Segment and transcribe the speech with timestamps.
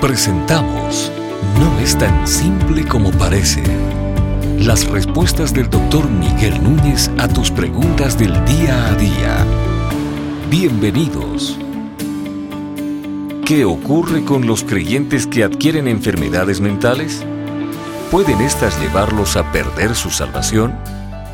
[0.00, 1.10] Presentamos
[1.58, 3.62] No es tan simple como parece.
[4.58, 9.46] Las respuestas del doctor Miguel Núñez a tus preguntas del día a día.
[10.50, 11.58] Bienvenidos.
[13.46, 17.24] ¿Qué ocurre con los creyentes que adquieren enfermedades mentales?
[18.10, 20.78] ¿Pueden estas llevarlos a perder su salvación?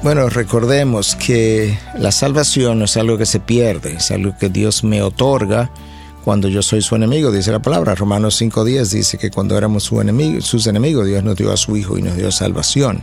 [0.05, 4.85] Bueno, recordemos que la salvación no es algo que se pierde, es algo que Dios
[4.85, 5.73] me otorga
[6.25, 7.95] cuando yo soy su enemigo, dice la palabra.
[7.95, 11.77] Romanos 5.10 dice que cuando éramos su enemigo, sus enemigos, Dios nos dio a su
[11.77, 13.03] Hijo y nos dio salvación.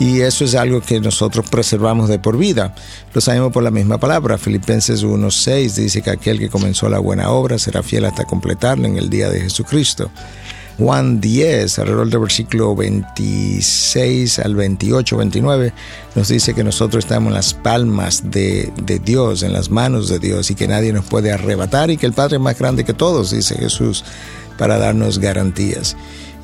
[0.00, 2.74] Y eso es algo que nosotros preservamos de por vida.
[3.12, 4.38] Lo sabemos por la misma palabra.
[4.38, 8.98] Filipenses 1.6 dice que aquel que comenzó la buena obra será fiel hasta completarla en
[8.98, 10.10] el día de Jesucristo.
[10.78, 15.72] Juan 10, alrededor del versículo 26 al 28, 29,
[16.16, 20.18] nos dice que nosotros estamos en las palmas de, de, Dios, en las manos de
[20.18, 22.92] Dios, y que nadie nos puede arrebatar, y que el Padre es más grande que
[22.92, 24.04] todos, dice Jesús,
[24.58, 25.96] para darnos garantías.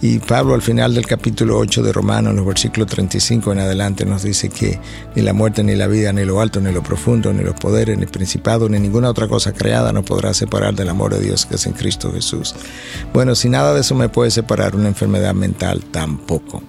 [0.02, 4.06] Y Pablo al final del capítulo 8 de Romanos, en los versículos 35 en adelante,
[4.06, 4.80] nos dice que
[5.14, 7.98] ni la muerte, ni la vida, ni lo alto, ni lo profundo, ni los poderes,
[7.98, 11.44] ni el principado, ni ninguna otra cosa creada nos podrá separar del amor de Dios
[11.44, 12.54] que es en Cristo Jesús.
[13.12, 16.62] Bueno, si nada de eso me puede separar, una enfermedad mental tampoco.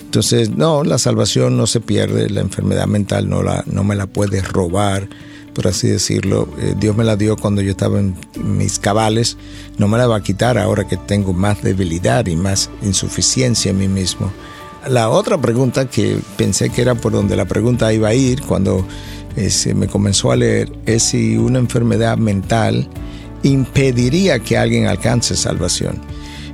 [0.00, 4.06] Entonces, no, la salvación no se pierde, la enfermedad mental no, la, no me la
[4.06, 5.10] puede robar
[5.58, 6.48] por así decirlo.
[6.60, 9.36] Eh, Dios me la dio cuando yo estaba en mis cabales,
[9.76, 13.78] no me la va a quitar ahora que tengo más debilidad y más insuficiencia en
[13.78, 14.30] mí mismo.
[14.88, 18.86] La otra pregunta que pensé que era por donde la pregunta iba a ir cuando
[19.48, 22.88] se me comenzó a leer es si una enfermedad mental
[23.42, 26.00] impediría que alguien alcance salvación.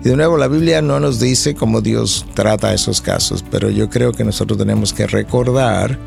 [0.02, 3.90] Y de nuevo, la Biblia no nos dice cómo Dios trata esos casos, pero yo
[3.90, 5.98] creo que nosotros tenemos que recordar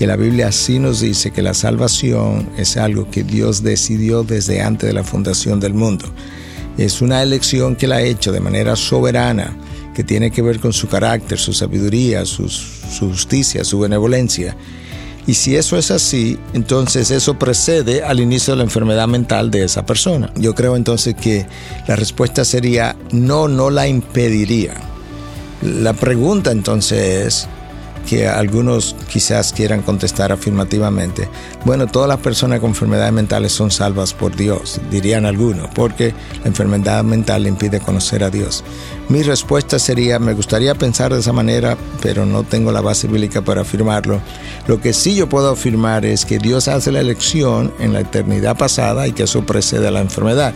[0.00, 4.62] que la Biblia sí nos dice que la salvación es algo que Dios decidió desde
[4.62, 6.06] antes de la fundación del mundo.
[6.78, 9.54] Es una elección que la ha hecho de manera soberana,
[9.94, 14.56] que tiene que ver con su carácter, su sabiduría, su, su justicia, su benevolencia.
[15.26, 19.64] Y si eso es así, entonces eso precede al inicio de la enfermedad mental de
[19.64, 20.32] esa persona.
[20.34, 21.44] Yo creo entonces que
[21.86, 24.80] la respuesta sería no, no la impediría.
[25.60, 27.48] La pregunta entonces es,
[28.08, 31.28] que algunos quizás quieran contestar afirmativamente,
[31.64, 36.48] bueno, todas las personas con enfermedades mentales son salvas por Dios, dirían algunos, porque la
[36.48, 38.64] enfermedad mental le impide conocer a Dios.
[39.08, 43.42] Mi respuesta sería, me gustaría pensar de esa manera, pero no tengo la base bíblica
[43.42, 44.20] para afirmarlo.
[44.66, 48.56] Lo que sí yo puedo afirmar es que Dios hace la elección en la eternidad
[48.56, 50.54] pasada y que eso precede a la enfermedad.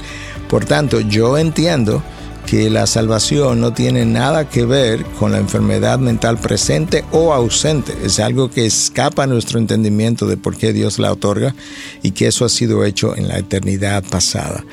[0.49, 2.03] Por tanto, yo entiendo
[2.47, 7.95] que la salvación no tiene nada que ver con la enfermedad mental presente o ausente.
[8.05, 11.55] Es algo que escapa a nuestro entendimiento de por qué Dios la otorga
[12.03, 14.65] y que eso ha sido hecho en la eternidad pasada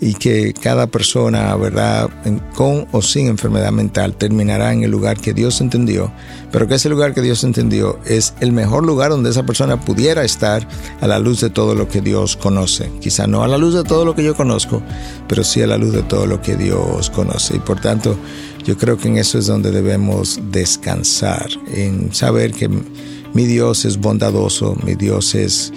[0.00, 2.10] y que cada persona, ¿verdad?,
[2.54, 6.12] con o sin enfermedad mental, terminará en el lugar que Dios entendió,
[6.50, 10.24] pero que ese lugar que Dios entendió es el mejor lugar donde esa persona pudiera
[10.24, 10.66] estar
[11.00, 12.90] a la luz de todo lo que Dios conoce.
[13.00, 14.82] Quizá no a la luz de todo lo que yo conozco,
[15.28, 17.56] pero sí a la luz de todo lo que Dios conoce.
[17.56, 18.16] Y por tanto,
[18.64, 23.98] yo creo que en eso es donde debemos descansar, en saber que mi Dios es
[23.98, 25.72] bondadoso, mi Dios es,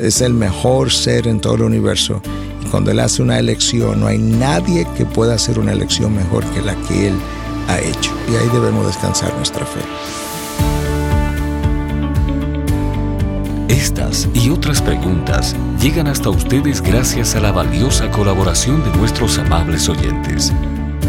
[0.00, 2.22] es el mejor ser en todo el universo
[2.72, 6.62] cuando Él hace una elección, no hay nadie que pueda hacer una elección mejor que
[6.62, 7.14] la que Él
[7.68, 8.10] ha hecho.
[8.32, 9.80] Y ahí debemos descansar nuestra fe.
[13.68, 19.90] Estas y otras preguntas llegan hasta ustedes gracias a la valiosa colaboración de nuestros amables
[19.90, 20.50] oyentes.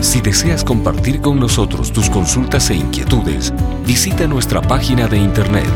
[0.02, 3.53] Si deseas compartir con nosotros tus consultas e inquietudes,
[3.88, 5.69] visita nuestra página de internet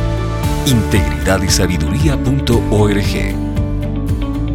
[0.66, 3.47] integridadysabiduría.org